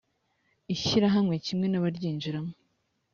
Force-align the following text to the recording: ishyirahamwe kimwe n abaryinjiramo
ishyirahamwe 0.73 1.35
kimwe 1.45 1.67
n 1.69 1.75
abaryinjiramo 1.79 2.53